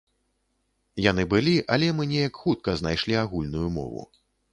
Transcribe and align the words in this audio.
Яны 1.11 1.25
былі, 1.33 1.53
але 1.75 1.89
мы 1.97 2.07
неяк 2.13 2.39
хутка 2.45 2.75
знайшлі 2.81 3.19
агульную 3.25 3.67
мову. 3.77 4.01